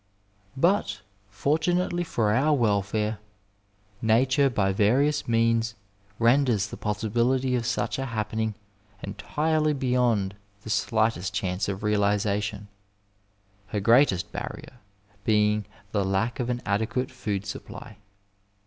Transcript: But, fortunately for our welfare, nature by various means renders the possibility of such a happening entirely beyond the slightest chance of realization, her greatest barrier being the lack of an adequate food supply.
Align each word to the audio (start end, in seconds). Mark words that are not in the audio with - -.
But, 0.57 1.01
fortunately 1.29 2.03
for 2.03 2.31
our 2.33 2.55
welfare, 2.55 3.19
nature 4.01 4.49
by 4.49 4.73
various 4.73 5.27
means 5.27 5.75
renders 6.17 6.65
the 6.65 6.75
possibility 6.75 7.55
of 7.55 7.67
such 7.67 7.99
a 7.99 8.07
happening 8.07 8.55
entirely 9.03 9.73
beyond 9.73 10.35
the 10.63 10.71
slightest 10.71 11.35
chance 11.35 11.69
of 11.69 11.83
realization, 11.83 12.67
her 13.67 13.79
greatest 13.79 14.31
barrier 14.31 14.79
being 15.23 15.67
the 15.91 16.03
lack 16.03 16.39
of 16.39 16.49
an 16.49 16.63
adequate 16.65 17.11
food 17.11 17.45
supply. 17.45 17.97